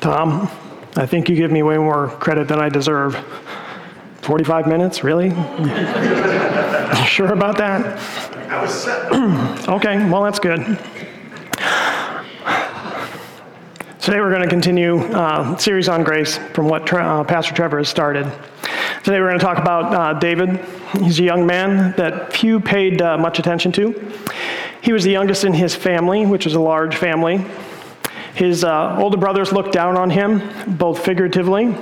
[0.00, 0.48] Tom,
[0.96, 3.14] I think you give me way more credit than I deserve.
[4.22, 5.28] 45 minutes, really?
[7.06, 7.98] sure about that?
[8.50, 9.12] I was set.
[9.68, 10.60] Okay, well, that's good.
[14.00, 17.90] Today we're going to continue uh, series on grace from what uh, Pastor Trevor has
[17.90, 18.24] started.
[19.04, 20.64] Today we're going to talk about uh, David.
[20.98, 24.12] He's a young man that few paid uh, much attention to.
[24.80, 27.44] He was the youngest in his family, which was a large family.
[28.40, 30.40] His uh, older brothers looked down on him,
[30.78, 31.76] both figuratively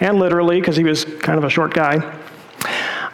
[0.00, 1.96] and literally, because he was kind of a short guy.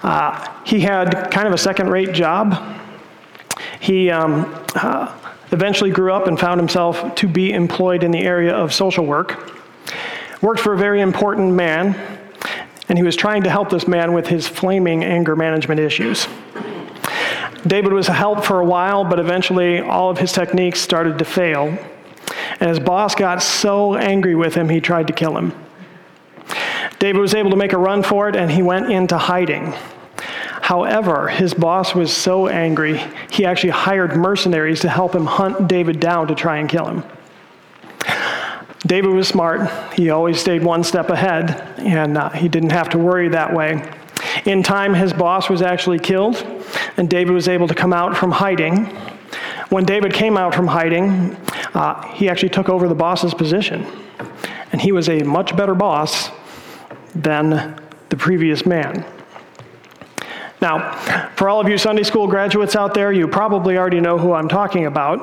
[0.05, 2.57] Uh, he had kind of a second rate job.
[3.81, 5.13] He um, uh,
[5.51, 9.53] eventually grew up and found himself to be employed in the area of social work.
[10.41, 11.97] Worked for a very important man,
[12.89, 16.29] and he was trying to help this man with his flaming anger management issues.
[17.67, 21.25] David was a help for a while, but eventually all of his techniques started to
[21.25, 21.77] fail.
[22.65, 25.53] And his boss got so angry with him, he tried to kill him.
[26.99, 29.75] David was able to make a run for it, and he went into hiding.
[30.63, 36.01] However, his boss was so angry, he actually hired mercenaries to help him hunt David
[36.01, 37.05] down to try and kill him.
[38.87, 39.71] David was smart.
[39.93, 43.87] He always stayed one step ahead, and uh, he didn't have to worry that way.
[44.47, 46.37] In time, his boss was actually killed,
[46.97, 48.87] and David was able to come out from hiding.
[49.69, 51.37] When David came out from hiding,
[51.75, 53.85] uh, he actually took over the boss's position.
[54.73, 56.31] And he was a much better boss
[57.15, 59.05] than the previous man.
[60.61, 60.93] Now,
[61.37, 64.49] for all of you Sunday school graduates out there, you probably already know who I'm
[64.49, 65.21] talking about.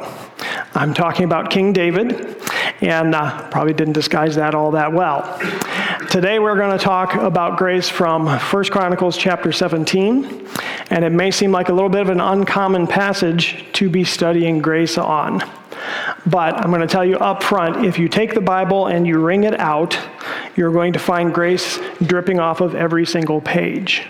[0.75, 2.37] I'm talking about King David,
[2.81, 5.39] and uh, probably didn't disguise that all that well.
[6.09, 10.47] Today we're going to talk about grace from 1 Chronicles chapter 17,
[10.89, 14.59] and it may seem like a little bit of an uncommon passage to be studying
[14.59, 15.41] grace on.
[16.25, 19.19] But I'm going to tell you up front if you take the Bible and you
[19.19, 19.97] wring it out,
[20.55, 24.03] you're going to find grace dripping off of every single page.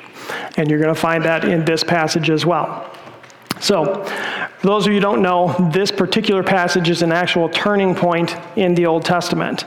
[0.58, 2.96] And you're going to find that in this passage as well.
[3.60, 4.04] So,
[4.60, 8.36] for those of you who don't know, this particular passage is an actual turning point
[8.56, 9.66] in the Old Testament.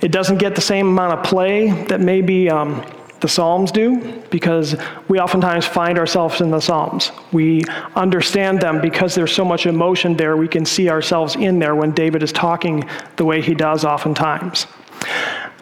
[0.00, 2.84] It doesn't get the same amount of play that maybe um,
[3.22, 4.76] the Psalms do, because
[5.08, 7.10] we oftentimes find ourselves in the Psalms.
[7.32, 7.62] We
[7.96, 11.92] understand them because there's so much emotion there, we can see ourselves in there when
[11.92, 12.84] David is talking
[13.16, 14.66] the way he does oftentimes.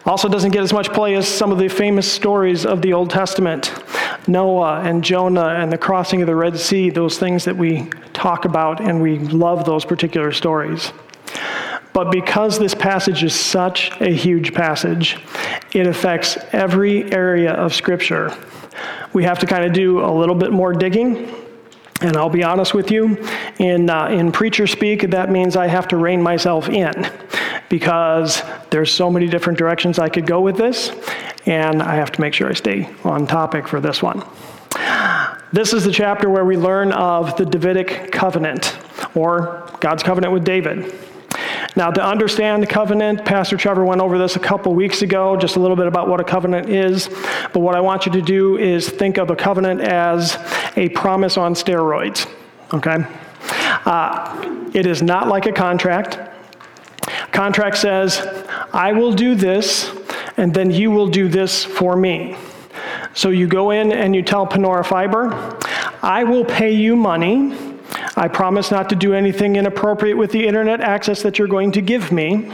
[0.05, 3.09] Also, doesn't get as much play as some of the famous stories of the Old
[3.09, 3.71] Testament
[4.27, 8.45] Noah and Jonah and the crossing of the Red Sea, those things that we talk
[8.45, 10.91] about and we love those particular stories.
[11.93, 15.17] But because this passage is such a huge passage,
[15.73, 18.35] it affects every area of Scripture.
[19.13, 21.33] We have to kind of do a little bit more digging.
[22.01, 23.15] And I'll be honest with you,
[23.59, 27.07] in, uh, in preacher speak, that means I have to rein myself in
[27.69, 30.91] because there's so many different directions I could go with this,
[31.45, 34.23] and I have to make sure I stay on topic for this one.
[35.53, 38.79] This is the chapter where we learn of the Davidic covenant,
[39.13, 40.93] or God's covenant with David.
[41.75, 45.55] Now, to understand the covenant, Pastor Trevor went over this a couple weeks ago, just
[45.55, 47.07] a little bit about what a covenant is.
[47.53, 50.37] But what I want you to do is think of a covenant as
[50.75, 52.29] a promise on steroids,
[52.73, 53.05] okay?
[53.85, 56.19] Uh, it is not like a contract.
[57.31, 58.19] Contract says,
[58.73, 59.91] I will do this,
[60.35, 62.35] and then you will do this for me.
[63.13, 65.57] So you go in and you tell Panora Fiber,
[66.03, 67.70] I will pay you money.
[68.15, 71.81] I promise not to do anything inappropriate with the internet access that you're going to
[71.81, 72.49] give me.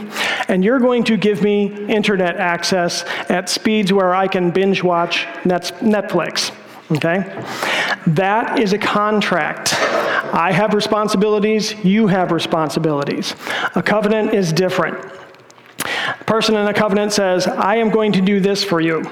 [0.48, 5.26] And you're going to give me internet access at speeds where I can binge watch
[5.44, 6.52] Netflix.
[6.90, 7.44] Okay?
[8.06, 9.74] That is a contract.
[10.32, 13.34] I have responsibilities, you have responsibilities.
[13.74, 15.04] A covenant is different.
[15.84, 19.10] A person in a covenant says, I am going to do this for you,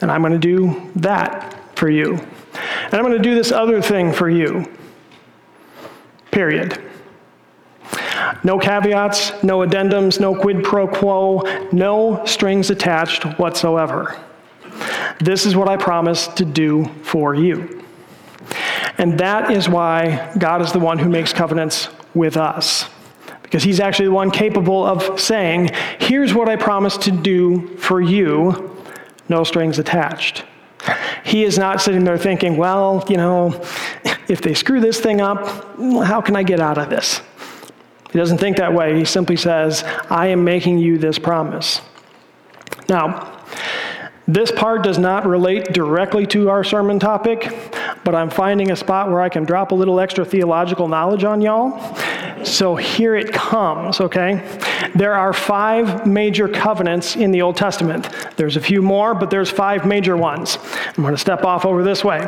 [0.00, 3.80] and I'm going to do that for you, and I'm going to do this other
[3.80, 4.66] thing for you.
[6.30, 6.80] Period.
[8.44, 11.42] No caveats, no addendums, no quid pro quo,
[11.72, 14.18] no strings attached whatsoever.
[15.18, 17.84] This is what I promise to do for you.
[18.98, 22.88] And that is why God is the one who makes covenants with us.
[23.42, 28.00] Because he's actually the one capable of saying, Here's what I promise to do for
[28.00, 28.76] you,
[29.28, 30.44] no strings attached.
[31.24, 33.60] He is not sitting there thinking, Well, you know,
[34.28, 35.46] if they screw this thing up,
[36.04, 37.20] how can I get out of this?
[38.12, 38.98] He doesn't think that way.
[38.98, 41.80] He simply says, I am making you this promise.
[42.88, 43.44] Now,
[44.26, 47.52] this part does not relate directly to our sermon topic,
[48.04, 51.40] but I'm finding a spot where I can drop a little extra theological knowledge on
[51.40, 51.96] y'all.
[52.44, 54.60] So here it comes, okay?
[54.94, 58.08] there are five major covenants in the Old Testament.
[58.36, 60.58] There's a few more, but there's five major ones.
[60.96, 62.20] I'm going to step off over this way.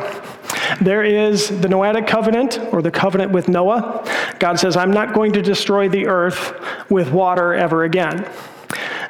[0.81, 4.03] There is the Noahic covenant, or the covenant with Noah.
[4.39, 6.53] God says, I'm not going to destroy the earth
[6.89, 8.29] with water ever again.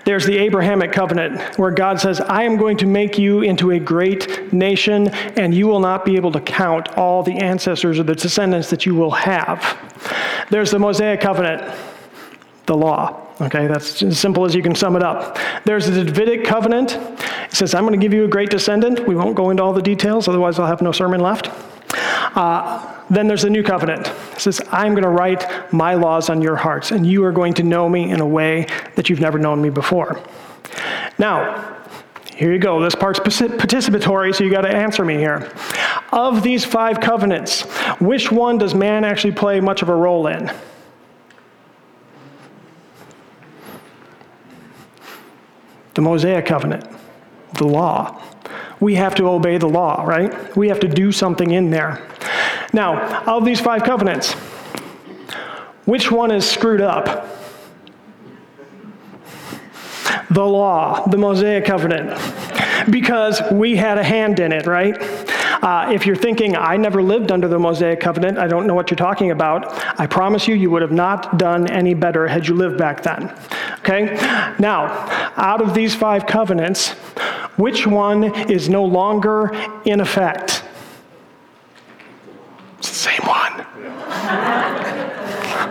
[0.05, 3.79] There's the Abrahamic covenant, where God says, I am going to make you into a
[3.79, 8.15] great nation, and you will not be able to count all the ancestors or the
[8.15, 9.77] descendants that you will have.
[10.49, 11.73] There's the Mosaic covenant,
[12.65, 13.21] the law.
[13.41, 15.37] Okay, that's as simple as you can sum it up.
[15.65, 16.93] There's the Davidic covenant.
[16.93, 19.07] It says, I'm going to give you a great descendant.
[19.07, 21.49] We won't go into all the details, otherwise, I'll have no sermon left.
[22.35, 24.07] Uh, then there's the new covenant.
[24.33, 27.53] It says, I'm going to write my laws on your hearts, and you are going
[27.55, 30.21] to know me in a way that you've never known me before.
[31.17, 31.77] Now,
[32.35, 32.81] here you go.
[32.81, 35.51] This part's participatory, so you got to answer me here.
[36.11, 37.61] Of these five covenants,
[37.99, 40.51] which one does man actually play much of a role in?
[45.93, 46.87] The Mosaic covenant,
[47.53, 48.21] the law.
[48.79, 50.55] We have to obey the law, right?
[50.57, 52.01] We have to do something in there.
[52.73, 54.33] Now, of these five covenants,
[55.85, 57.29] which one is screwed up?
[60.31, 62.19] The law, the Mosaic covenant,
[62.89, 64.97] because we had a hand in it, right?
[65.61, 68.89] Uh, if you're thinking, I never lived under the Mosaic covenant, I don't know what
[68.89, 72.55] you're talking about, I promise you, you would have not done any better had you
[72.55, 73.33] lived back then.
[73.79, 74.15] Okay?
[74.59, 74.87] Now,
[75.37, 76.89] out of these five covenants,
[77.55, 79.51] which one is no longer
[79.85, 80.62] in effect?
[82.85, 83.65] Same one.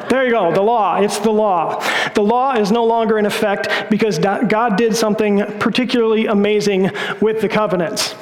[0.09, 1.01] There you go, the law.
[1.01, 1.83] It's the law.
[2.15, 7.49] The law is no longer in effect because God did something particularly amazing with the
[7.49, 8.15] covenants.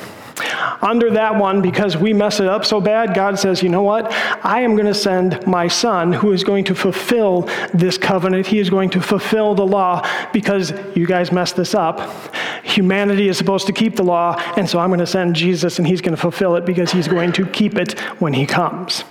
[0.83, 4.13] Under that one, because we mess it up so bad, God says, you know what?
[4.45, 7.43] I am going to send my son who is going to fulfill
[7.75, 8.47] this covenant.
[8.47, 12.35] He is going to fulfill the law because you guys messed this up.
[12.65, 15.87] Humanity is supposed to keep the law, and so I'm going to send Jesus and
[15.87, 19.05] he's going to fulfill it because he's going to keep it when he comes.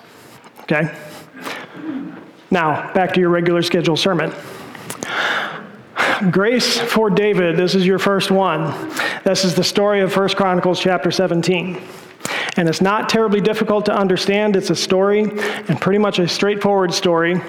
[0.62, 0.94] Okay?
[2.52, 4.34] Now, back to your regular scheduled sermon.
[6.32, 8.74] Grace for David, this is your first one.
[9.24, 11.82] This is the story of 1 Chronicles chapter 17.
[12.58, 14.56] And it's not terribly difficult to understand.
[14.56, 17.40] It's a story, and pretty much a straightforward story,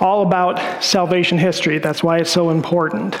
[0.00, 1.78] all about salvation history.
[1.78, 3.14] That's why it's so important.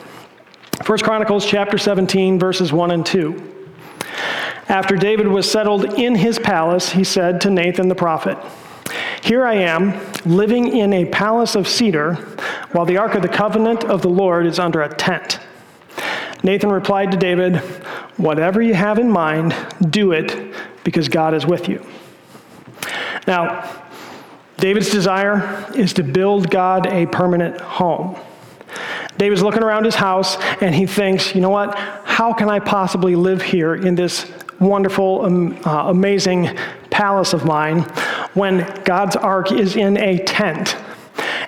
[0.84, 3.68] 1 Chronicles chapter 17, verses 1 and 2.
[4.68, 8.36] After David was settled in his palace, he said to Nathan the prophet,
[9.22, 12.36] Here I am, living in a palace of cedar,
[12.72, 15.40] while the ark of the covenant of the Lord is under a tent.
[16.42, 17.56] Nathan replied to David,
[18.16, 19.54] Whatever you have in mind,
[19.90, 20.54] do it,
[20.84, 21.84] because God is with you.
[23.26, 23.82] Now,
[24.58, 28.16] David's desire is to build God a permanent home.
[29.18, 31.74] David's looking around his house and he thinks, you know what?
[32.04, 34.30] How can I possibly live here in this
[34.60, 36.56] wonderful, um, uh, amazing
[36.90, 37.80] palace of mine
[38.34, 40.76] when God's ark is in a tent?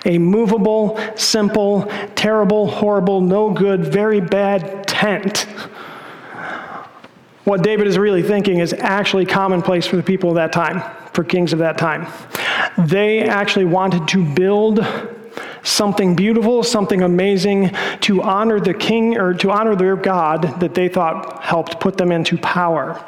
[0.05, 5.47] A movable, simple, terrible, horrible, no good, very bad tent.
[7.43, 10.81] What David is really thinking is actually commonplace for the people of that time,
[11.13, 12.07] for kings of that time.
[12.77, 14.85] They actually wanted to build
[15.63, 20.87] something beautiful, something amazing to honor the king or to honor their God that they
[20.87, 23.03] thought helped put them into power.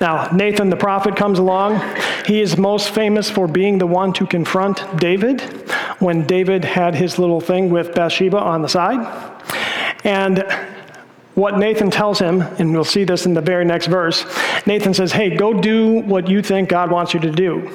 [0.00, 1.80] Now, Nathan the prophet comes along.
[2.26, 5.40] He is most famous for being the one to confront David
[5.98, 9.00] when David had his little thing with Bathsheba on the side.
[10.04, 10.44] And
[11.34, 14.24] what Nathan tells him, and we'll see this in the very next verse,
[14.66, 17.70] Nathan says, Hey, go do what you think God wants you to do.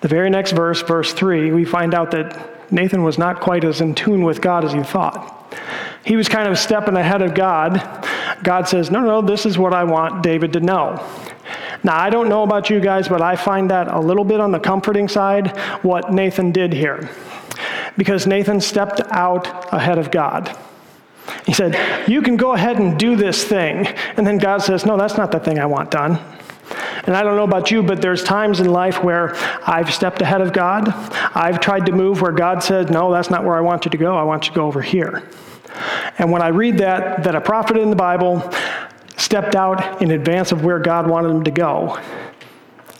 [0.00, 3.80] The very next verse, verse 3, we find out that Nathan was not quite as
[3.80, 5.38] in tune with God as he thought.
[6.04, 8.06] He was kind of stepping ahead of God.
[8.42, 11.04] God says, No, no, this is what I want David to know.
[11.84, 14.52] Now, I don't know about you guys, but I find that a little bit on
[14.52, 17.10] the comforting side what Nathan did here.
[17.96, 20.56] Because Nathan stepped out ahead of God.
[21.46, 23.86] He said, You can go ahead and do this thing.
[24.16, 26.18] And then God says, No, that's not the thing I want done.
[27.04, 29.34] And I don't know about you, but there's times in life where
[29.66, 30.88] I've stepped ahead of God.
[31.34, 33.96] I've tried to move where God said, No, that's not where I want you to
[33.96, 34.16] go.
[34.16, 35.22] I want you to go over here.
[36.18, 38.50] And when I read that, that a prophet in the Bible
[39.16, 41.98] stepped out in advance of where God wanted him to go,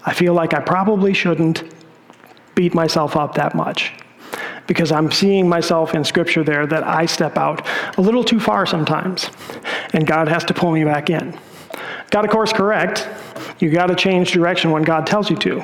[0.04, 1.64] I feel like I probably shouldn't
[2.54, 3.92] beat myself up that much
[4.66, 7.66] because I'm seeing myself in Scripture there that I step out
[7.98, 9.28] a little too far sometimes,
[9.92, 11.36] and God has to pull me back in.
[12.10, 13.08] Got a course correct,
[13.58, 15.62] you got to change direction when God tells you to.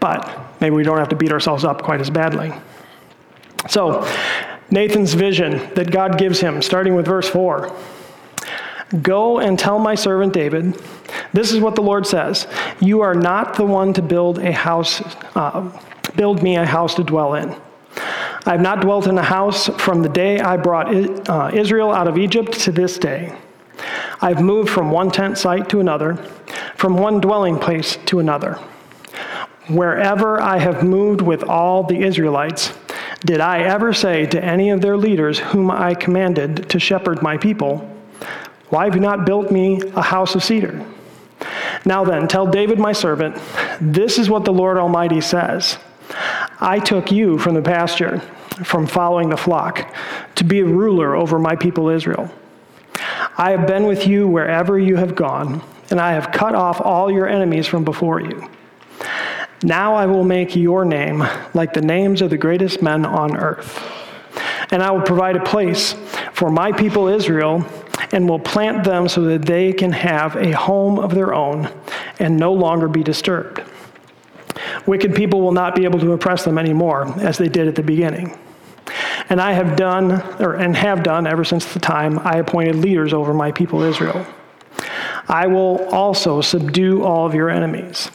[0.00, 2.52] But maybe we don't have to beat ourselves up quite as badly.
[3.68, 4.06] So,
[4.74, 7.72] Nathan's vision that God gives him, starting with verse 4.
[9.02, 10.76] Go and tell my servant David,
[11.32, 12.48] this is what the Lord says
[12.80, 15.00] You are not the one to build a house,
[15.36, 15.70] uh,
[16.16, 17.54] build me a house to dwell in.
[18.46, 20.92] I have not dwelt in a house from the day I brought
[21.30, 23.32] uh, Israel out of Egypt to this day.
[24.20, 26.16] I've moved from one tent site to another,
[26.74, 28.54] from one dwelling place to another.
[29.68, 32.72] Wherever I have moved with all the Israelites,
[33.24, 37.38] did I ever say to any of their leaders whom I commanded to shepherd my
[37.38, 37.78] people,
[38.68, 40.84] Why have you not built me a house of cedar?
[41.84, 43.38] Now then, tell David my servant,
[43.80, 45.78] this is what the Lord Almighty says
[46.60, 48.20] I took you from the pasture,
[48.62, 49.94] from following the flock,
[50.36, 52.30] to be a ruler over my people Israel.
[53.36, 57.10] I have been with you wherever you have gone, and I have cut off all
[57.10, 58.48] your enemies from before you.
[59.64, 63.82] Now I will make your name like the names of the greatest men on earth.
[64.70, 65.94] And I will provide a place
[66.34, 67.64] for my people Israel
[68.12, 71.72] and will plant them so that they can have a home of their own
[72.18, 73.62] and no longer be disturbed.
[74.86, 77.82] Wicked people will not be able to oppress them anymore as they did at the
[77.82, 78.38] beginning.
[79.30, 83.14] And I have done, or and have done ever since the time I appointed leaders
[83.14, 84.26] over my people Israel.
[85.26, 88.10] I will also subdue all of your enemies.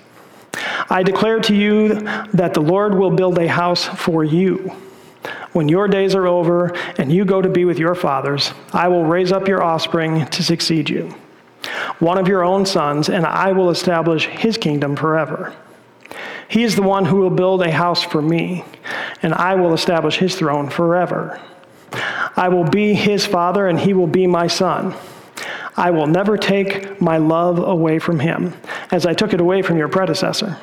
[0.90, 2.00] I declare to you
[2.34, 4.76] that the Lord will build a house for you.
[5.54, 9.06] When your days are over and you go to be with your fathers, I will
[9.06, 11.14] raise up your offspring to succeed you,
[12.00, 15.56] one of your own sons, and I will establish his kingdom forever.
[16.48, 18.64] He is the one who will build a house for me,
[19.22, 21.40] and I will establish his throne forever.
[22.36, 24.96] I will be his father, and he will be my son.
[25.78, 28.54] I will never take my love away from him,
[28.92, 30.58] as I took it away from your predecessor.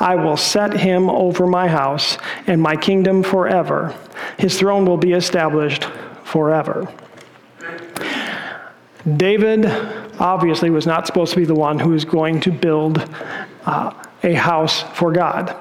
[0.00, 2.16] I will set him over my house
[2.46, 3.94] and my kingdom forever.
[4.38, 5.84] His throne will be established
[6.24, 6.92] forever.
[9.16, 9.66] David
[10.18, 12.98] obviously was not supposed to be the one who was going to build
[13.66, 13.92] uh,
[14.22, 15.56] a house for God.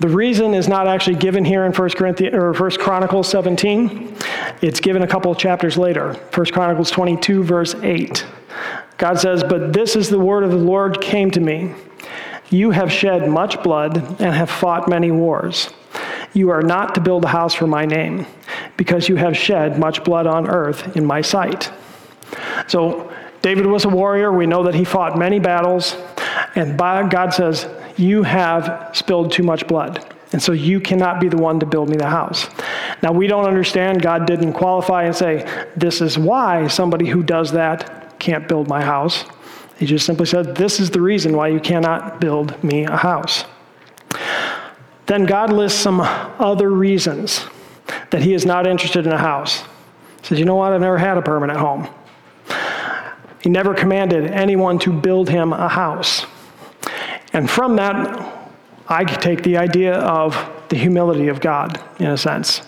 [0.00, 4.16] The reason is not actually given here in 1 Corinthians or 1 Chronicles 17.
[4.60, 6.14] It's given a couple of chapters later.
[6.34, 8.26] 1 Chronicles 22 verse 8.
[8.98, 11.72] God says, "But this is the word of the Lord came to me.
[12.52, 15.70] You have shed much blood and have fought many wars.
[16.34, 18.26] You are not to build a house for my name,
[18.76, 21.72] because you have shed much blood on earth in my sight.
[22.68, 24.30] So, David was a warrior.
[24.32, 25.96] We know that he fought many battles.
[26.54, 27.66] And God says,
[27.96, 30.06] You have spilled too much blood.
[30.32, 32.48] And so you cannot be the one to build me the house.
[33.02, 34.02] Now, we don't understand.
[34.02, 38.82] God didn't qualify and say, This is why somebody who does that can't build my
[38.82, 39.24] house.
[39.78, 43.44] He just simply said, This is the reason why you cannot build me a house.
[45.06, 47.46] Then God lists some other reasons
[48.10, 49.62] that he is not interested in a house.
[50.20, 50.72] He says, You know what?
[50.72, 51.88] I've never had a permanent home.
[53.42, 56.26] He never commanded anyone to build him a house.
[57.32, 58.48] And from that,
[58.88, 60.36] I take the idea of
[60.68, 62.62] the humility of God, in a sense.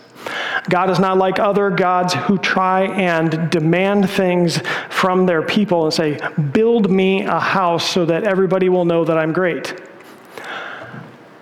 [0.68, 5.92] God is not like other gods who try and demand things from their people and
[5.92, 6.18] say,
[6.52, 9.68] Build me a house so that everybody will know that I'm great.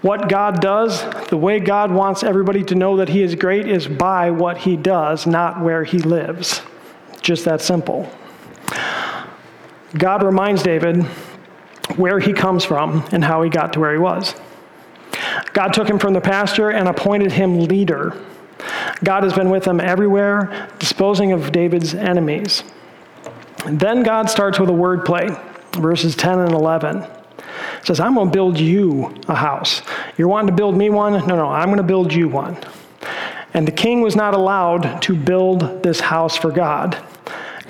[0.01, 3.87] What God does, the way God wants everybody to know that He is great, is
[3.87, 6.61] by what He does, not where He lives.
[7.21, 8.11] Just that simple.
[9.97, 11.07] God reminds David
[11.97, 14.35] where he comes from and how he got to where he was.
[15.53, 18.17] God took him from the pasture and appointed him leader.
[19.05, 22.63] God has been with him everywhere, disposing of David's enemies.
[23.65, 25.29] And then God starts with a word play,
[25.73, 26.99] verses 10 and 11.
[26.99, 29.83] It says, I'm going to build you a house.
[30.17, 31.15] You're wanting to build me one?
[31.27, 32.57] No, no, I'm going to build you one.
[33.55, 36.97] And the king was not allowed to build this house for God,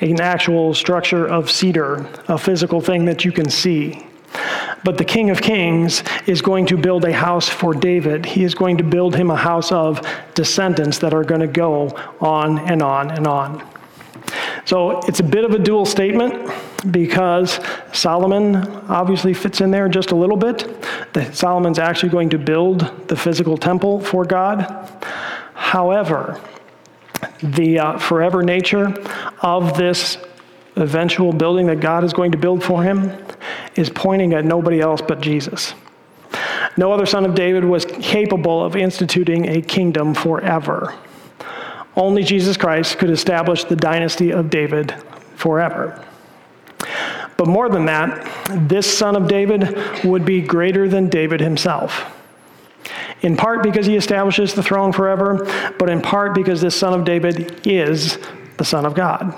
[0.00, 4.06] an actual structure of cedar, a physical thing that you can see.
[4.84, 8.26] But the King of Kings is going to build a house for David.
[8.26, 11.88] He is going to build him a house of descendants that are going to go
[12.20, 13.66] on and on and on.
[14.64, 16.50] So it's a bit of a dual statement
[16.90, 17.60] because
[17.92, 18.56] Solomon
[18.88, 20.68] obviously fits in there just a little bit.
[21.32, 24.62] Solomon's actually going to build the physical temple for God.
[25.54, 26.40] However,
[27.42, 28.88] the uh, forever nature
[29.42, 30.18] of this
[30.76, 33.12] eventual building that God is going to build for him
[33.76, 35.74] is pointing at nobody else but Jesus.
[36.76, 40.94] No other son of David was capable of instituting a kingdom forever.
[41.94, 44.94] Only Jesus Christ could establish the dynasty of David
[45.36, 46.02] forever.
[47.36, 48.26] But more than that,
[48.68, 52.04] this son of David would be greater than David himself.
[53.22, 55.46] in part because he establishes the throne forever,
[55.78, 58.18] but in part because this son of David is
[58.58, 59.34] the Son of God.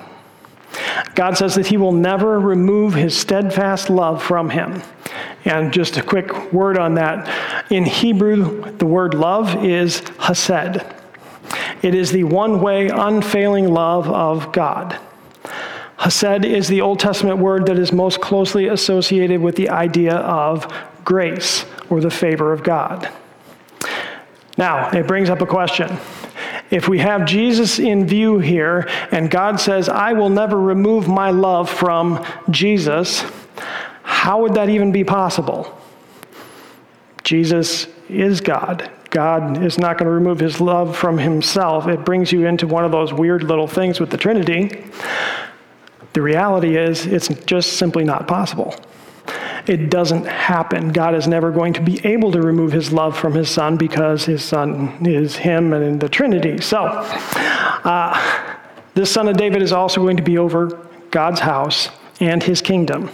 [1.15, 4.83] God says that he will never remove his steadfast love from him.
[5.45, 7.71] And just a quick word on that.
[7.71, 10.83] In Hebrew, the word love is hesed.
[11.83, 14.99] It is the one way, unfailing love of God.
[15.99, 20.73] Hesed is the Old Testament word that is most closely associated with the idea of
[21.05, 23.11] grace or the favor of God.
[24.57, 25.99] Now, it brings up a question.
[26.75, 31.31] If we have Jesus in view here, and God says, I will never remove my
[31.31, 33.25] love from Jesus,
[34.03, 35.81] how would that even be possible?
[37.23, 38.91] Jesus is God.
[39.11, 41.87] God is not going to remove his love from himself.
[41.87, 44.85] It brings you into one of those weird little things with the Trinity.
[46.13, 48.75] The reality is, it's just simply not possible.
[49.67, 50.93] It doesn't happen.
[50.93, 54.25] God is never going to be able to remove his love from his son because
[54.25, 56.61] his son is him and in the Trinity.
[56.61, 58.51] So, uh,
[58.95, 61.89] this son of David is also going to be over God's house
[62.21, 63.11] and his kingdom.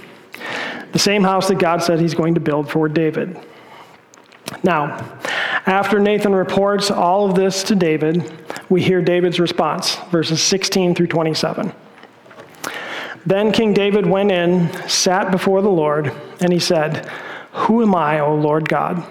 [0.93, 3.39] The same house that God said he's going to build for David.
[4.65, 5.19] Now,
[5.67, 8.33] after Nathan reports all of this to David,
[8.69, 11.73] we hear David's response, verses 16 through 27.
[13.27, 17.07] Then King David went in, sat before the Lord, and he said,
[17.53, 19.05] Who am I, O Lord God?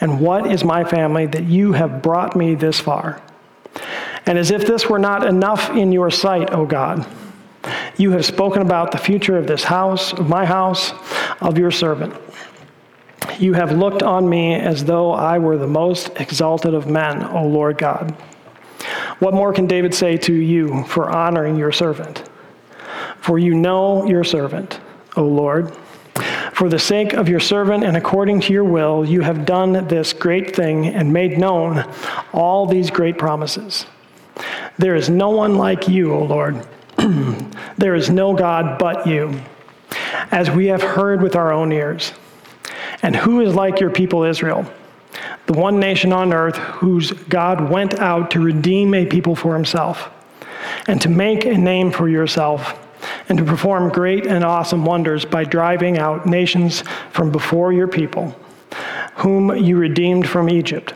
[0.00, 3.22] And what is my family that you have brought me this far?
[4.26, 7.06] And as if this were not enough in your sight, O God,
[7.96, 10.92] you have spoken about the future of this house, of my house,
[11.40, 12.14] of your servant.
[13.38, 17.46] You have looked on me as though I were the most exalted of men, O
[17.46, 18.12] Lord God.
[19.18, 22.29] What more can David say to you for honoring your servant?
[23.30, 24.80] For you know your servant,
[25.14, 25.72] O Lord.
[26.52, 30.12] For the sake of your servant and according to your will, you have done this
[30.12, 31.88] great thing and made known
[32.32, 33.86] all these great promises.
[34.78, 36.66] There is no one like you, O Lord.
[37.78, 39.40] there is no God but you,
[40.32, 42.12] as we have heard with our own ears.
[43.00, 44.68] And who is like your people Israel?
[45.46, 50.10] The one nation on earth whose God went out to redeem a people for himself
[50.88, 52.88] and to make a name for yourself
[53.30, 58.34] and to perform great and awesome wonders by driving out nations from before your people,
[59.14, 60.92] whom you redeemed from Egypt.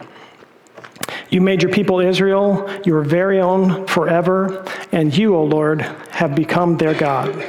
[1.31, 6.77] You made your people Israel your very own forever, and you, O Lord, have become
[6.77, 7.45] their God.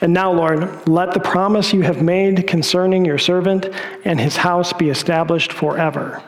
[0.00, 3.68] And now, Lord, let the promise you have made concerning your servant
[4.06, 6.22] and his house be established forever.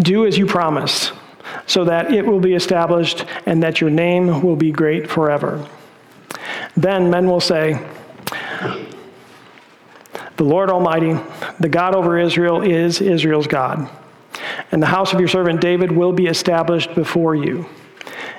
[0.00, 1.12] Do as you promised,
[1.66, 5.68] so that it will be established and that your name will be great forever.
[6.80, 7.78] Then men will say,
[10.36, 11.14] The Lord Almighty,
[11.58, 13.90] the God over Israel, is Israel's God.
[14.72, 17.66] And the house of your servant David will be established before you.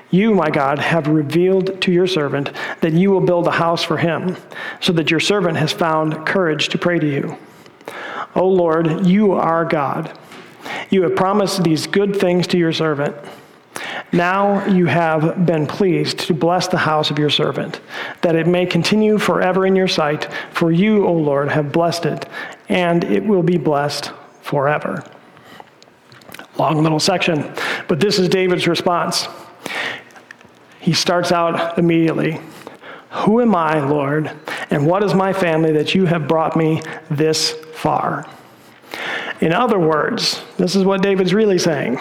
[0.09, 2.49] You, my God, have revealed to your servant
[2.81, 4.35] that you will build a house for him,
[4.79, 7.37] so that your servant has found courage to pray to you.
[8.33, 10.17] O Lord, you are God.
[10.89, 13.15] You have promised these good things to your servant.
[14.13, 17.79] Now you have been pleased to bless the house of your servant,
[18.21, 22.25] that it may continue forever in your sight, for you, O Lord, have blessed it,
[22.67, 25.03] and it will be blessed forever.
[26.57, 27.53] Long little section,
[27.87, 29.27] but this is David's response.
[30.81, 32.39] He starts out immediately
[33.11, 34.31] Who am I, Lord,
[34.69, 38.27] and what is my family that you have brought me this far?
[39.39, 41.97] In other words, this is what David's really saying.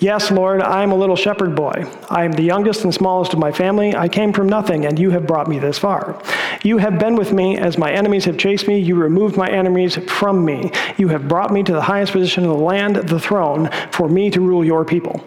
[0.00, 1.86] Yes, Lord, I am a little shepherd boy.
[2.10, 3.94] I am the youngest and smallest of my family.
[3.94, 6.20] I came from nothing, and you have brought me this far.
[6.62, 8.78] You have been with me as my enemies have chased me.
[8.78, 10.72] You removed my enemies from me.
[10.96, 14.30] You have brought me to the highest position in the land, the throne, for me
[14.30, 15.24] to rule your people.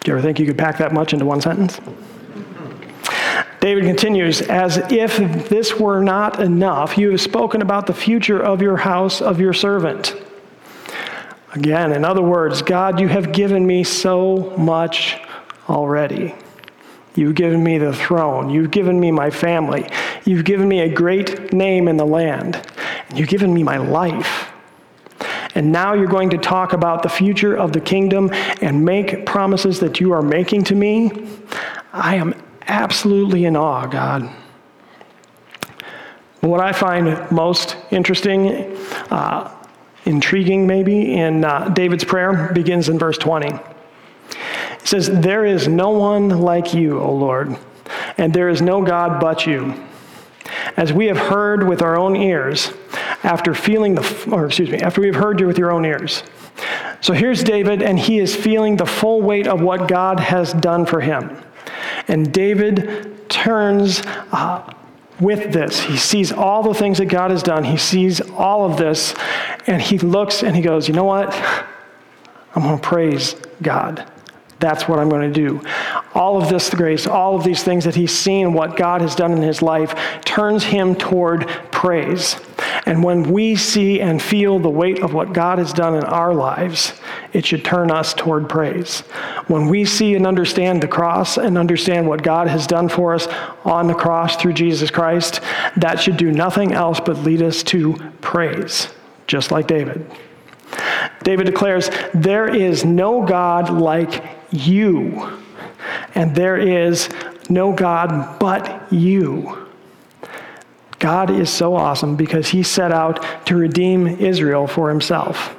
[0.00, 1.80] Do you ever think you could pack that much into one sentence?
[3.60, 8.62] David continues, as if this were not enough, you have spoken about the future of
[8.62, 10.14] your house of your servant.
[11.54, 15.18] Again, in other words, God, you have given me so much
[15.68, 16.34] already.
[17.14, 18.50] You've given me the throne.
[18.50, 19.88] You've given me my family.
[20.24, 22.64] You've given me a great name in the land.
[23.08, 24.52] And you've given me my life.
[25.54, 28.30] And now you're going to talk about the future of the kingdom
[28.60, 31.10] and make promises that you are making to me.
[31.92, 34.30] I am absolutely in awe, God.
[36.40, 38.76] What I find most interesting
[39.10, 39.57] uh,
[40.08, 43.48] intriguing, maybe, in uh, David's prayer begins in verse 20.
[43.48, 43.60] It
[44.84, 47.56] says, There is no one like you, O Lord,
[48.16, 49.84] and there is no God but you.
[50.76, 52.72] As we have heard with our own ears,
[53.22, 56.22] after feeling the, or excuse me, after we've heard you with your own ears.
[57.00, 60.86] So here's David, and he is feeling the full weight of what God has done
[60.86, 61.40] for him.
[62.08, 64.72] And David turns uh,
[65.20, 65.80] with this.
[65.80, 67.64] He sees all the things that God has done.
[67.64, 69.14] He sees all of this,
[69.66, 71.34] and he looks and he goes, You know what?
[72.54, 74.10] I'm going to praise God.
[74.58, 75.60] That's what I'm going to do.
[76.14, 79.32] All of this grace, all of these things that he's seen, what God has done
[79.32, 82.36] in his life, turns him toward praise.
[82.88, 86.32] And when we see and feel the weight of what God has done in our
[86.32, 86.98] lives,
[87.34, 89.00] it should turn us toward praise.
[89.46, 93.26] When we see and understand the cross and understand what God has done for us
[93.62, 95.42] on the cross through Jesus Christ,
[95.76, 98.88] that should do nothing else but lead us to praise,
[99.26, 100.10] just like David.
[101.22, 105.38] David declares, There is no God like you,
[106.14, 107.10] and there is
[107.50, 109.67] no God but you.
[110.98, 115.54] God is so awesome because he set out to redeem Israel for himself,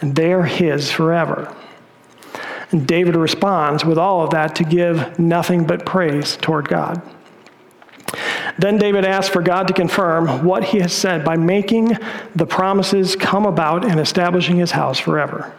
[0.00, 1.54] and they are his forever.
[2.72, 7.00] And David responds with all of that to give nothing but praise toward God.
[8.58, 11.96] Then David asks for God to confirm what he has said by making
[12.34, 15.54] the promises come about and establishing his house forever.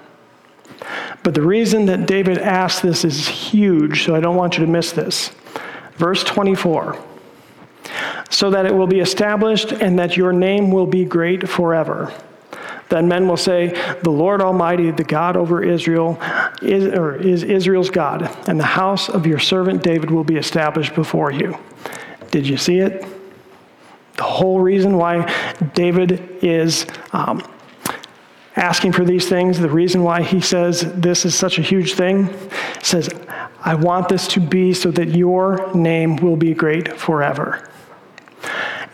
[1.23, 4.71] But the reason that David asks this is huge, so I don't want you to
[4.71, 5.31] miss this.
[5.95, 6.97] Verse 24
[8.29, 12.13] so that it will be established and that your name will be great forever.
[12.89, 13.69] Then men will say,
[14.03, 16.17] The Lord Almighty, the God over Israel,
[16.61, 16.85] is,
[17.25, 21.57] is Israel's God, and the house of your servant David will be established before you.
[22.31, 23.05] Did you see it?
[24.15, 25.31] The whole reason why
[25.73, 27.43] David is um,
[28.55, 32.33] asking for these things, the reason why he says this is such a huge thing,
[32.81, 33.09] says,
[33.61, 37.69] I want this to be so that your name will be great forever.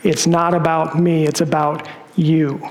[0.03, 2.69] It's not about me, it's about you.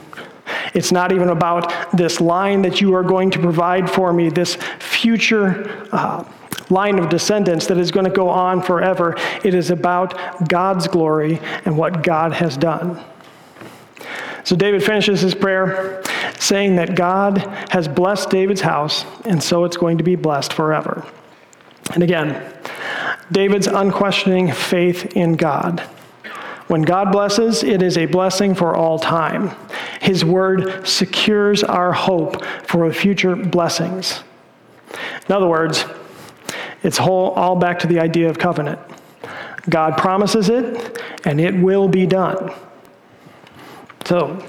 [0.75, 4.57] It's not even about this line that you are going to provide for me, this
[4.79, 6.25] future uh,
[6.71, 9.17] line of descendants that is going to go on forever.
[9.45, 13.03] It is about God's glory and what God has done.
[14.45, 16.03] So David finishes his prayer
[16.39, 17.39] saying that God
[17.71, 21.07] has blessed David's house, and so it's going to be blessed forever.
[21.95, 22.53] And again,
[23.31, 25.89] David's unquestioning faith in God.
[26.69, 29.51] When God blesses, it is a blessing for all time.
[30.01, 34.23] His word secures our hope for future blessings.
[35.29, 35.85] In other words,
[36.83, 38.79] it's whole, all back to the idea of covenant.
[39.69, 42.53] God promises it, and it will be done.
[44.05, 44.45] So,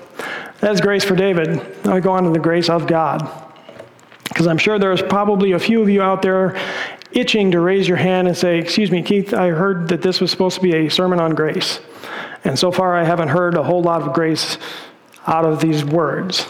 [0.60, 1.86] that's grace for David.
[1.86, 3.30] Now we go on to the grace of God.
[4.24, 6.60] Because I'm sure there's probably a few of you out there
[7.12, 10.32] itching to raise your hand and say, Excuse me, Keith, I heard that this was
[10.32, 11.80] supposed to be a sermon on grace.
[12.44, 14.58] And so far, I haven't heard a whole lot of grace
[15.26, 16.48] out of these words.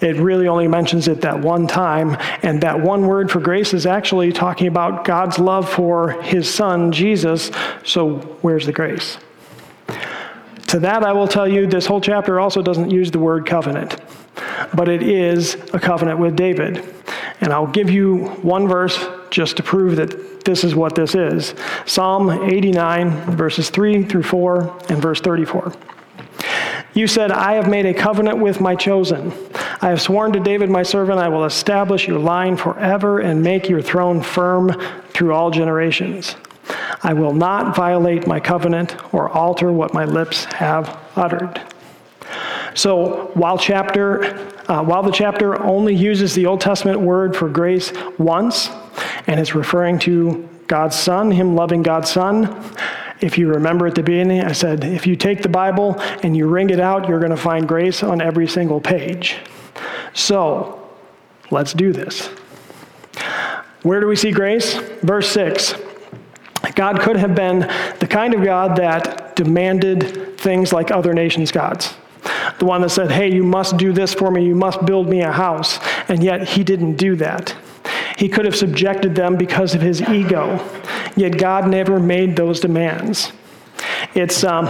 [0.00, 3.84] It really only mentions it that one time, and that one word for grace is
[3.84, 7.50] actually talking about God's love for his son, Jesus.
[7.84, 9.18] So, where's the grace?
[10.68, 14.00] To that, I will tell you, this whole chapter also doesn't use the word covenant,
[14.72, 16.94] but it is a covenant with David.
[17.40, 18.98] And I'll give you one verse
[19.30, 21.54] just to prove that this is what this is
[21.86, 25.72] Psalm 89, verses 3 through 4, and verse 34.
[26.92, 29.32] You said, I have made a covenant with my chosen.
[29.80, 33.68] I have sworn to David, my servant, I will establish your line forever and make
[33.68, 34.72] your throne firm
[35.10, 36.34] through all generations.
[37.02, 41.60] I will not violate my covenant or alter what my lips have uttered.
[42.74, 44.24] So while chapter,
[44.68, 48.68] uh, while the chapter only uses the Old Testament word for grace once,
[49.30, 52.74] and it's referring to God's Son, Him loving God's Son.
[53.20, 56.48] If you remember at the beginning, I said, if you take the Bible and you
[56.48, 59.36] wring it out, you're going to find grace on every single page.
[60.14, 60.90] So,
[61.52, 62.26] let's do this.
[63.82, 64.74] Where do we see grace?
[65.02, 65.74] Verse 6.
[66.74, 67.60] God could have been
[68.00, 71.94] the kind of God that demanded things like other nations' gods.
[72.58, 75.20] The one that said, hey, you must do this for me, you must build me
[75.20, 75.78] a house.
[76.08, 77.54] And yet he didn't do that.
[78.20, 80.62] He could have subjected them because of his ego.
[81.16, 83.32] Yet God never made those demands.
[84.14, 84.68] It's, um,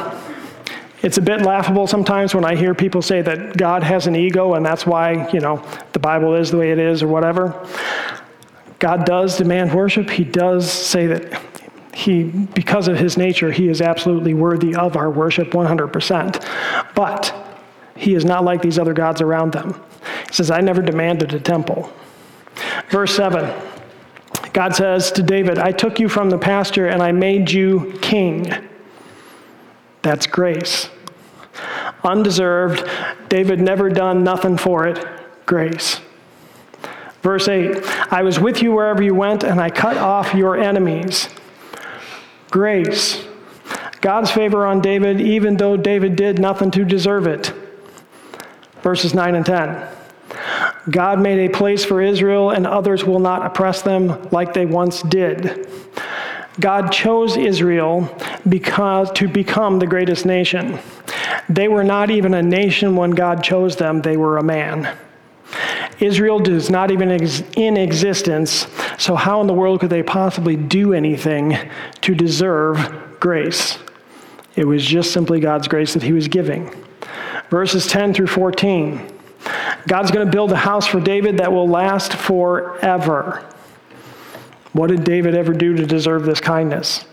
[1.02, 4.54] it's a bit laughable sometimes when I hear people say that God has an ego
[4.54, 7.66] and that's why, you know, the Bible is the way it is or whatever.
[8.78, 10.08] God does demand worship.
[10.10, 11.42] He does say that
[11.92, 16.94] he, because of his nature, he is absolutely worthy of our worship 100%.
[16.94, 17.34] But
[17.96, 19.74] he is not like these other gods around them.
[20.28, 21.92] He says, I never demanded a temple.
[22.90, 23.68] Verse 7
[24.52, 28.52] God says to David, I took you from the pasture and I made you king.
[30.02, 30.88] That's grace.
[32.02, 32.88] undeserved.
[33.28, 35.06] David never done nothing for it.
[35.46, 36.00] Grace.
[37.22, 41.28] Verse 8 I was with you wherever you went, and I cut off your enemies.
[42.50, 43.24] Grace.
[44.00, 47.52] God's favor on David, even though David did nothing to deserve it.
[48.82, 49.86] Verses 9 and 10.
[50.88, 55.02] God made a place for Israel, and others will not oppress them like they once
[55.02, 55.68] did.
[56.58, 58.08] God chose Israel
[58.48, 60.78] because, to become the greatest nation.
[61.48, 64.96] They were not even a nation when God chose them, they were a man.
[65.98, 68.66] Israel is not even ex- in existence,
[68.98, 71.58] so how in the world could they possibly do anything
[72.00, 73.78] to deserve grace?
[74.56, 76.74] It was just simply God's grace that he was giving.
[77.50, 79.19] Verses 10 through 14.
[79.86, 83.44] God's going to build a house for David that will last forever.
[84.72, 87.04] What did David ever do to deserve this kindness?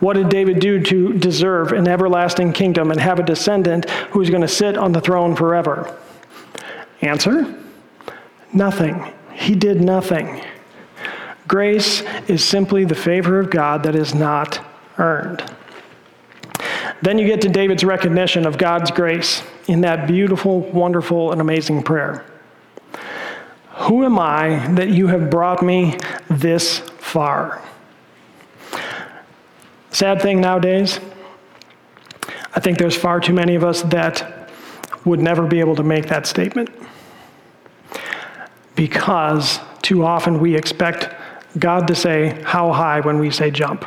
[0.00, 4.30] What did David do to deserve an everlasting kingdom and have a descendant who is
[4.30, 5.98] going to sit on the throne forever?
[7.00, 7.54] Answer
[8.52, 9.12] Nothing.
[9.32, 10.40] He did nothing.
[11.48, 14.64] Grace is simply the favor of God that is not
[14.96, 15.42] earned.
[17.04, 21.82] Then you get to David's recognition of God's grace in that beautiful, wonderful, and amazing
[21.82, 22.24] prayer.
[23.72, 25.98] Who am I that you have brought me
[26.30, 27.62] this far?
[29.90, 30.98] Sad thing nowadays,
[32.54, 34.48] I think there's far too many of us that
[35.04, 36.70] would never be able to make that statement
[38.76, 41.14] because too often we expect
[41.58, 43.84] God to say, How high when we say jump.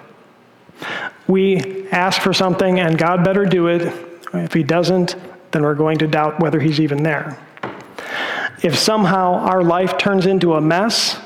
[1.27, 3.93] We ask for something and God better do it.
[4.33, 5.15] If He doesn't,
[5.51, 7.37] then we're going to doubt whether He's even there.
[8.63, 11.19] If somehow our life turns into a mess,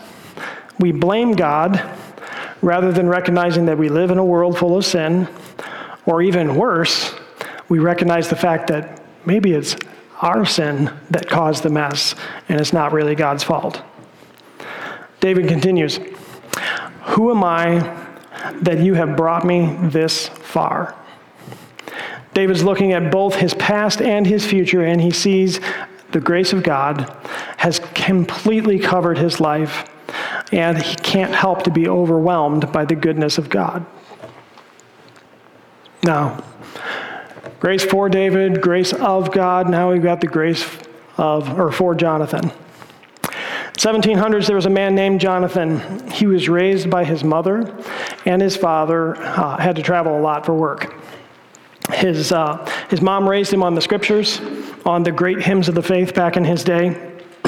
[0.79, 1.81] we blame God
[2.61, 5.27] rather than recognizing that we live in a world full of sin,
[6.05, 7.13] or even worse,
[7.69, 9.75] we recognize the fact that maybe it's
[10.21, 12.15] our sin that caused the mess,
[12.49, 13.81] and it's not really God's fault.
[15.19, 15.99] David continues
[17.03, 18.00] Who am I
[18.61, 20.95] that you have brought me this far?
[22.33, 25.59] David's looking at both his past and his future, and he sees
[26.11, 27.09] the grace of God
[27.57, 29.89] has completely covered his life,
[30.51, 33.85] and he can't help to be overwhelmed by the goodness of God.
[36.03, 36.43] Now,
[37.59, 39.69] grace for David, grace of God.
[39.69, 40.65] Now we've got the grace
[41.17, 42.51] of, or for Jonathan.
[43.77, 46.09] 1700s, there was a man named Jonathan.
[46.11, 47.75] He was raised by his mother,
[48.25, 50.93] and his father uh, had to travel a lot for work.
[51.93, 54.39] His, uh, his mom raised him on the scriptures,
[54.85, 57.09] on the great hymns of the faith back in his day.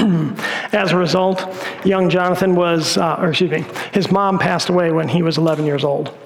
[0.73, 1.45] As a result,
[1.85, 5.65] young Jonathan was, uh, or excuse me, his mom passed away when he was 11
[5.65, 6.17] years old.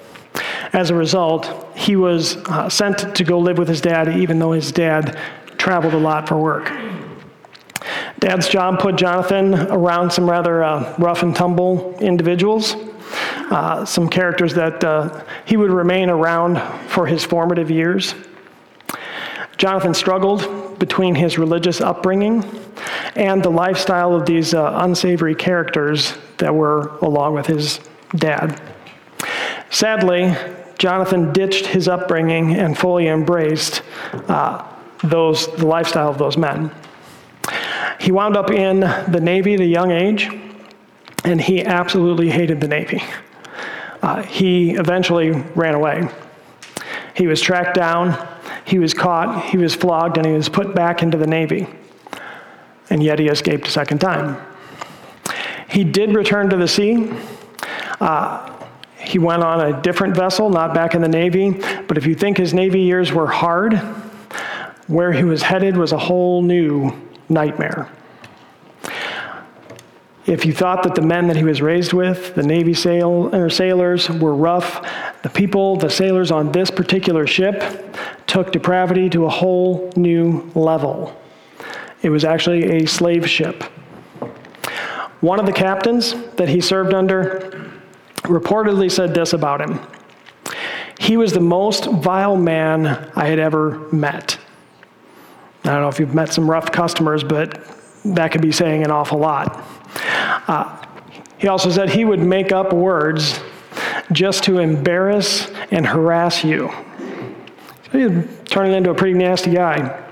[0.72, 4.52] As a result, he was uh, sent to go live with his dad, even though
[4.52, 5.18] his dad
[5.58, 6.72] traveled a lot for work.
[8.20, 12.74] Dad's job put Jonathan around some rather uh, rough and tumble individuals,
[13.50, 18.14] uh, some characters that uh, he would remain around for his formative years.
[19.56, 22.44] Jonathan struggled between his religious upbringing
[23.16, 27.80] and the lifestyle of these uh, unsavory characters that were along with his
[28.14, 28.60] dad.
[29.70, 30.34] Sadly,
[30.78, 33.82] Jonathan ditched his upbringing and fully embraced
[34.28, 34.64] uh,
[35.02, 36.70] those, the lifestyle of those men.
[38.00, 40.30] He wound up in the Navy at a young age,
[41.24, 43.02] and he absolutely hated the Navy.
[44.02, 46.08] Uh, he eventually ran away.
[47.14, 48.16] He was tracked down,
[48.64, 51.66] he was caught, he was flogged, and he was put back into the Navy.
[52.90, 54.40] And yet he escaped a second time.
[55.68, 57.10] He did return to the sea.
[58.00, 58.50] Uh,
[58.98, 61.50] he went on a different vessel, not back in the Navy,
[61.86, 63.74] but if you think his Navy years were hard,
[64.86, 66.92] where he was headed was a whole new
[67.28, 67.88] nightmare.
[70.28, 73.48] If you thought that the men that he was raised with, the Navy sail, or
[73.48, 74.86] sailors, were rough,
[75.22, 77.64] the people, the sailors on this particular ship,
[78.26, 81.18] took depravity to a whole new level.
[82.02, 83.62] It was actually a slave ship.
[85.22, 87.72] One of the captains that he served under
[88.24, 89.80] reportedly said this about him
[90.98, 94.38] He was the most vile man I had ever met.
[95.64, 97.64] I don't know if you've met some rough customers, but
[98.04, 99.64] that could be saying an awful lot.
[100.46, 100.84] Uh,
[101.38, 103.40] he also said he would make up words
[104.12, 106.70] just to embarrass and harass you.
[107.90, 110.04] So he's turning into a pretty nasty guy.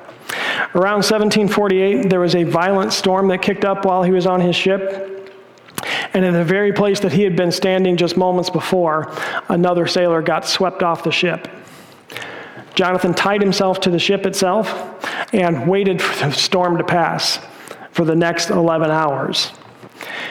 [0.75, 4.57] Around 1748, there was a violent storm that kicked up while he was on his
[4.57, 5.33] ship.
[6.15, 9.13] And in the very place that he had been standing just moments before,
[9.49, 11.49] another sailor got swept off the ship.
[12.75, 17.39] Jonathan tied himself to the ship itself and waited for the storm to pass
[17.91, 19.51] for the next 11 hours.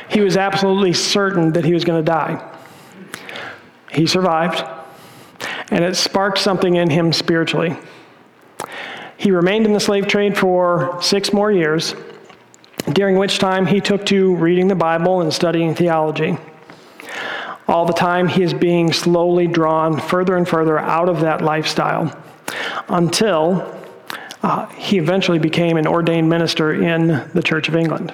[0.09, 2.51] He was absolutely certain that he was going to die.
[3.91, 4.63] He survived,
[5.71, 7.75] and it sparked something in him spiritually.
[9.17, 11.95] He remained in the slave trade for six more years,
[12.91, 16.37] during which time he took to reading the Bible and studying theology.
[17.67, 22.15] All the time, he is being slowly drawn further and further out of that lifestyle
[22.89, 23.81] until
[24.43, 28.13] uh, he eventually became an ordained minister in the Church of England.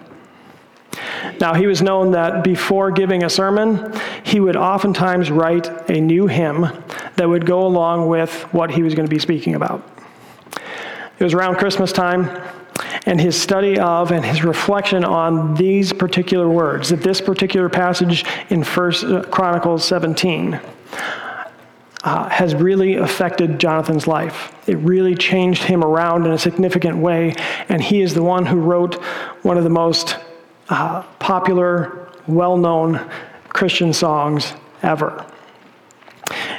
[1.39, 6.27] Now, he was known that before giving a sermon, he would oftentimes write a new
[6.27, 6.67] hymn
[7.15, 9.88] that would go along with what he was going to be speaking about.
[11.19, 12.29] It was around Christmas time,
[13.05, 18.25] and his study of and his reflection on these particular words, that this particular passage
[18.49, 20.60] in First uh, Chronicles 17
[22.03, 24.55] uh, has really affected Jonathan's life.
[24.67, 27.36] It really changed him around in a significant way,
[27.69, 28.95] and he is the one who wrote
[29.43, 30.17] one of the most
[30.71, 33.07] uh, popular, well known
[33.49, 35.25] Christian songs ever.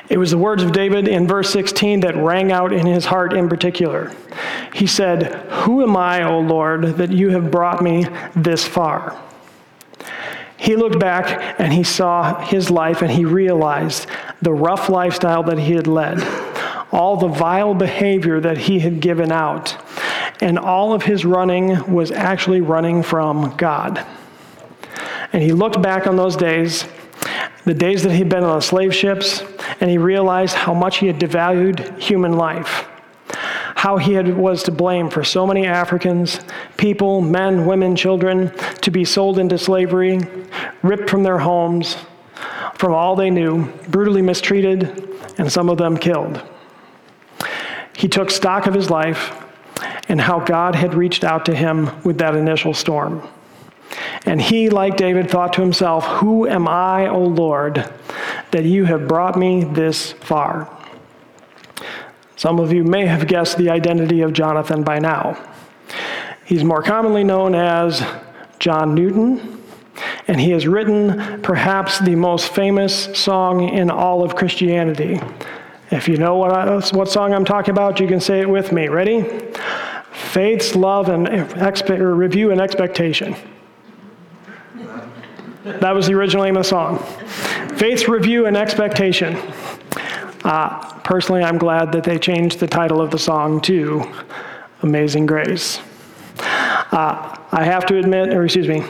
[0.09, 3.33] It was the words of David in verse 16 that rang out in his heart
[3.33, 4.13] in particular.
[4.75, 9.19] He said, Who am I, O Lord, that you have brought me this far?
[10.59, 14.07] He looked back and he saw his life and he realized
[14.43, 16.23] the rough lifestyle that he had led,
[16.93, 19.71] all the vile behavior that he had given out,
[20.41, 24.05] and all of his running was actually running from God.
[25.33, 26.85] And he looked back on those days,
[27.65, 29.43] the days that he'd been on the slave ships,
[29.81, 32.89] and he realized how much he had devalued human life
[33.83, 36.39] how he had, was to blame for so many Africans,
[36.77, 40.21] people, men, women, children, to be sold into slavery,
[40.85, 41.97] ripped from their homes,
[42.75, 46.41] from all they knew, brutally mistreated, and some of them killed.
[47.97, 49.42] He took stock of his life
[50.09, 53.27] and how God had reached out to him with that initial storm.
[54.25, 57.91] And he, like David, thought to himself, Who am I, O Lord,
[58.51, 60.69] that you have brought me this far?
[62.37, 65.39] Some of you may have guessed the identity of Jonathan by now.
[66.45, 68.05] He's more commonly known as
[68.59, 69.63] John Newton,
[70.27, 75.21] and he has written perhaps the most famous song in all of Christianity.
[75.91, 78.73] If you know what, I, what song I'm talking about, you can say it with
[78.73, 78.89] me.
[78.89, 79.21] Ready?
[80.33, 83.37] Faith's love and expe- review and expectation.
[85.63, 87.01] That was the original name of the song.
[87.77, 89.37] Faith's review and expectation.
[90.43, 94.11] Uh, personally, I'm glad that they changed the title of the song to
[94.81, 95.81] Amazing Grace.
[96.39, 98.81] Uh, I have to admit, or excuse me,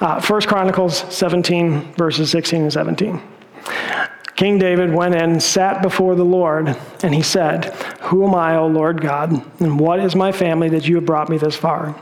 [0.00, 3.22] uh, 1 Chronicles 17, verses 16 and 17.
[4.38, 6.68] King David went in, sat before the Lord,
[7.02, 10.86] and he said, Who am I, O Lord God, and what is my family that
[10.86, 12.00] you have brought me this far?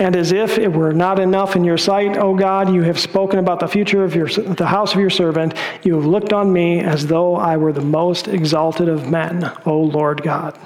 [0.00, 3.38] And as if it were not enough in your sight, O God, you have spoken
[3.38, 5.54] about the future of your, the house of your servant.
[5.84, 9.78] You have looked on me as though I were the most exalted of men, O
[9.78, 10.58] Lord God.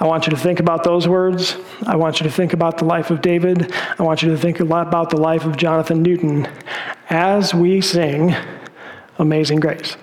[0.00, 1.58] I want you to think about those words.
[1.86, 3.74] I want you to think about the life of David.
[3.98, 6.48] I want you to think a lot about the life of Jonathan Newton
[7.10, 8.34] as we sing
[9.22, 9.96] Amazing Grace.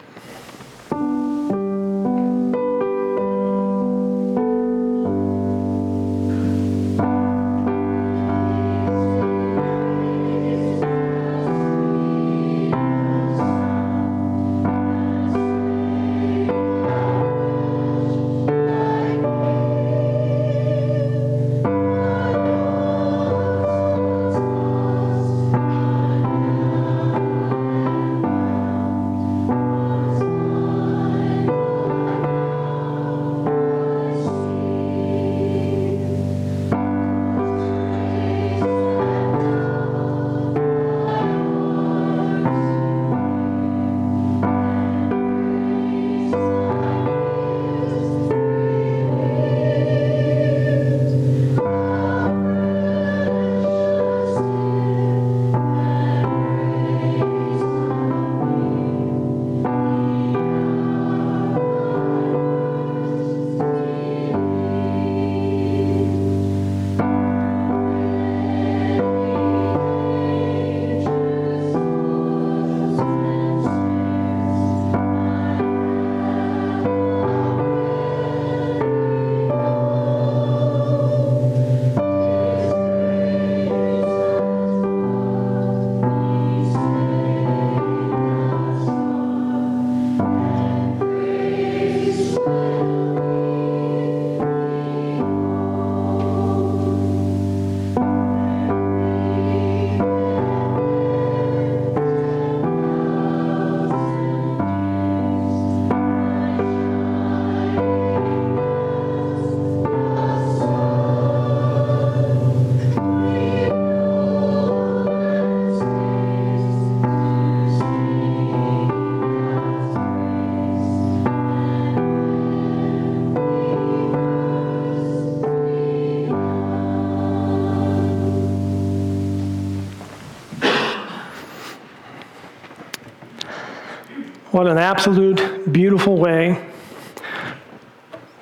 [134.59, 136.61] What an absolute beautiful way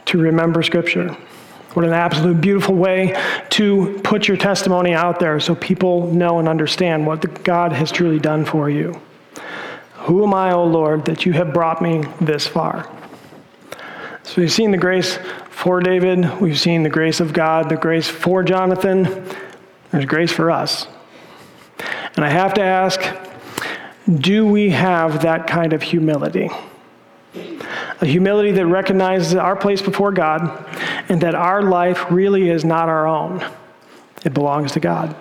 [0.06, 1.10] to remember Scripture.
[1.74, 3.16] What an absolute beautiful way
[3.52, 8.18] to put your testimony out there so people know and understand what God has truly
[8.18, 9.00] done for you.
[9.94, 12.92] Who am I, O Lord, that you have brought me this far?
[14.24, 15.20] So we've seen the grace
[15.52, 19.24] for David, we've seen the grace of God, the grace for Jonathan,
[19.92, 20.88] there's grace for us.
[22.16, 23.07] And I have to ask
[24.08, 26.50] do we have that kind of humility?
[28.00, 30.66] A humility that recognizes our place before God
[31.10, 33.46] and that our life really is not our own,
[34.24, 35.16] it belongs to God.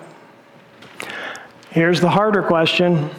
[1.69, 3.09] Here's the harder question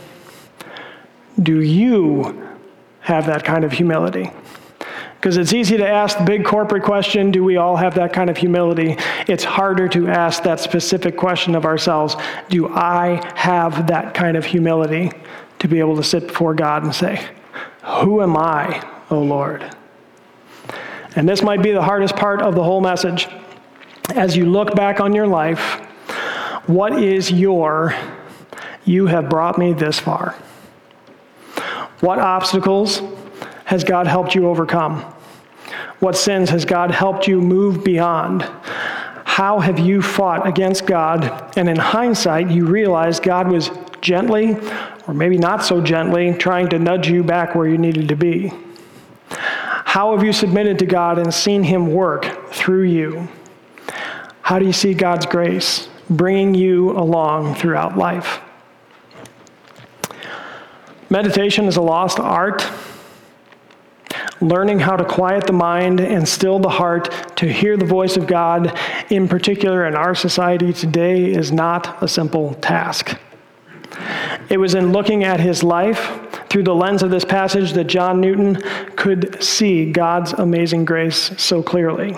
[1.40, 2.56] Do you
[3.00, 4.30] have that kind of humility?
[5.16, 8.30] Because it's easy to ask the big corporate question do we all have that kind
[8.30, 8.96] of humility?
[9.26, 12.16] It's harder to ask that specific question of ourselves
[12.48, 15.10] do I have that kind of humility
[15.58, 17.28] to be able to sit before God and say,
[18.02, 19.74] Who am I, O Lord?
[21.16, 23.28] And this might be the hardest part of the whole message.
[24.14, 25.80] As you look back on your life,
[26.66, 27.94] what is your,
[28.84, 30.36] you have brought me this far?
[32.00, 33.02] What obstacles
[33.64, 35.00] has God helped you overcome?
[35.98, 38.42] What sins has God helped you move beyond?
[39.24, 41.56] How have you fought against God?
[41.56, 43.70] And in hindsight, you realize God was
[44.00, 44.56] gently,
[45.06, 48.52] or maybe not so gently, trying to nudge you back where you needed to be.
[49.30, 53.28] How have you submitted to God and seen Him work through you?
[54.42, 58.40] How do you see God's grace bringing you along throughout life?
[61.10, 62.66] Meditation is a lost art
[64.40, 68.26] learning how to quiet the mind and still the heart to hear the voice of
[68.26, 68.78] God,
[69.10, 73.18] in particular in our society today, is not a simple task.
[74.48, 78.20] It was in looking at his life through the lens of this passage that John
[78.20, 78.56] Newton
[78.96, 82.16] could see God's amazing grace so clearly.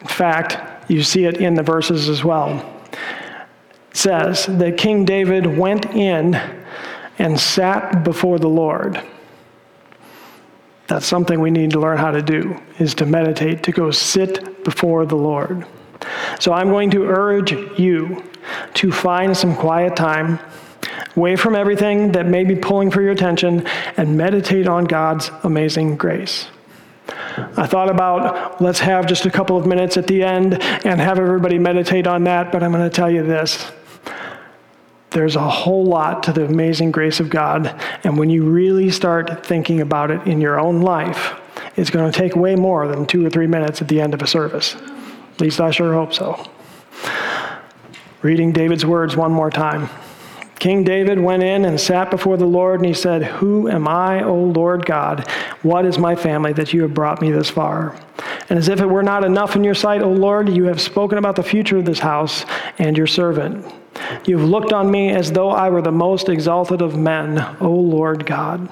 [0.00, 2.80] In fact, you see it in the verses as well.
[3.90, 6.40] It says that King David went in
[7.18, 9.02] and sat before the Lord.
[10.86, 14.64] That's something we need to learn how to do, is to meditate, to go sit
[14.64, 15.66] before the Lord.
[16.38, 18.22] So I'm going to urge you
[18.74, 20.38] to find some quiet time,
[21.16, 23.66] away from everything that may be pulling for your attention,
[23.96, 26.48] and meditate on God's amazing grace.
[27.56, 31.18] I thought about let's have just a couple of minutes at the end and have
[31.18, 33.70] everybody meditate on that, but I'm going to tell you this
[35.10, 37.74] there's a whole lot to the amazing grace of God.
[38.04, 41.40] And when you really start thinking about it in your own life,
[41.76, 44.20] it's going to take way more than two or three minutes at the end of
[44.20, 44.74] a service.
[44.74, 46.44] At least I sure hope so.
[48.22, 49.88] Reading David's words one more time.
[50.58, 54.22] King David went in and sat before the Lord, and he said, Who am I,
[54.22, 55.28] O Lord God?
[55.62, 57.94] What is my family that you have brought me this far?
[58.48, 61.18] And as if it were not enough in your sight, O Lord, you have spoken
[61.18, 62.44] about the future of this house
[62.78, 63.66] and your servant.
[64.24, 68.24] You've looked on me as though I were the most exalted of men, O Lord
[68.24, 68.68] God.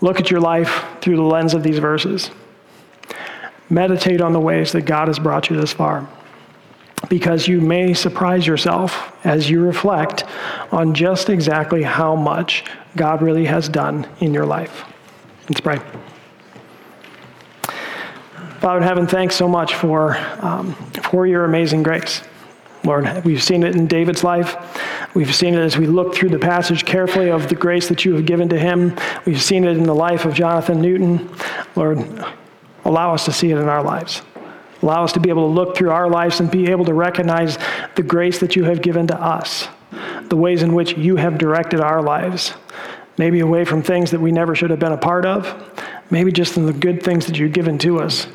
[0.00, 2.30] Look at your life through the lens of these verses.
[3.70, 6.08] Meditate on the ways that God has brought you this far,
[7.08, 10.24] because you may surprise yourself as you reflect
[10.70, 12.64] on just exactly how much
[12.96, 14.84] God really has done in your life.
[15.48, 15.80] Let's pray.
[18.60, 20.74] Father in heaven, thanks so much for, um,
[21.10, 22.22] for your amazing grace.
[22.84, 24.56] Lord, we've seen it in David's life.
[25.14, 28.14] We've seen it as we look through the passage carefully of the grace that you
[28.14, 28.96] have given to him.
[29.24, 31.28] We've seen it in the life of Jonathan Newton.
[31.76, 31.98] Lord,
[32.84, 34.22] allow us to see it in our lives.
[34.82, 37.56] Allow us to be able to look through our lives and be able to recognize
[37.94, 39.68] the grace that you have given to us,
[40.28, 42.54] the ways in which you have directed our lives.
[43.16, 45.80] Maybe away from things that we never should have been a part of,
[46.10, 48.26] maybe just in the good things that you've given to us.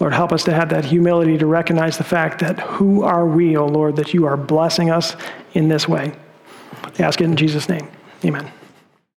[0.00, 3.56] Lord, help us to have that humility to recognize the fact that who are we,
[3.56, 5.16] O oh Lord, that you are blessing us
[5.52, 6.12] in this way.
[6.98, 7.88] I ask it in Jesus' name.
[8.24, 8.50] Amen.